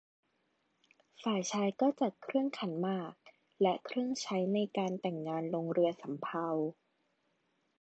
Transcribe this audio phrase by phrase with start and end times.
[1.23, 3.15] ฝ่ายชายก็จัดเครื่องขันหมาก
[3.61, 6.47] และเครื่องใช้ในการแต่งงานลงเรือสำเภา